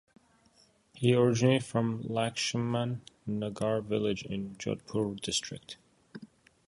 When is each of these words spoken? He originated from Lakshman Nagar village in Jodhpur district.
He 0.95 1.13
originated 1.13 1.63
from 1.63 2.01
Lakshman 2.05 3.01
Nagar 3.27 3.81
village 3.81 4.23
in 4.23 4.55
Jodhpur 4.57 5.21
district. 5.21 5.77